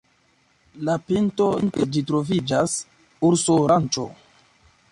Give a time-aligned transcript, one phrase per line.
[0.87, 2.75] La pinto de ĝi troviĝas
[3.29, 4.07] urso-ranĉo.